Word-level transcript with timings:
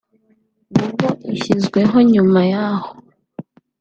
Google+ 0.75 1.09
ishyizweho 1.35 1.95
nyuma 2.13 2.39
y’ 2.51 2.53
aho 2.67 2.91